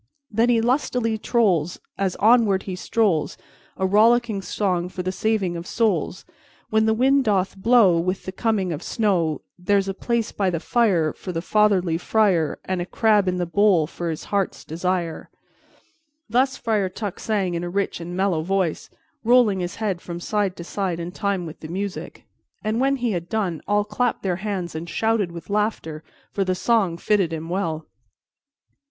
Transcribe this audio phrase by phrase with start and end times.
[0.31, 3.37] Then he lustily trolls As he onward strolls,
[3.77, 6.25] A rollicking song for the saving of souls.
[6.71, 10.59] When the wind doth blow, With the coming of snow, There's a place by the
[10.59, 15.27] fire For the fatherly friar, And a crab in the bowl for his heart's desire_."
[16.27, 18.89] Thus Friar Tuck sang in a rich and mellow voice,
[19.23, 22.25] rolling his head from side to side in time with the music,
[22.63, 26.55] and when he had done, all clapped their hands and shouted with laughter, for the
[26.55, 27.85] song fitted him well.